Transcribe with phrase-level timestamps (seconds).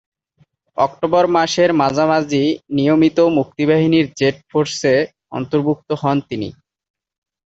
[0.77, 2.43] October মাসের মাঝামাঝি
[2.77, 4.95] নিয়মিত মুক্তিবাহিনীর জেড ফোর্সে
[5.31, 6.49] অন্তর্ভুক্ত হন তিনি।